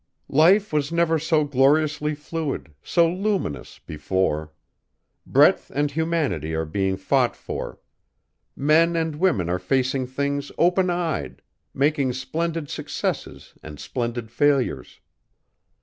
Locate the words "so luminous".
2.81-3.77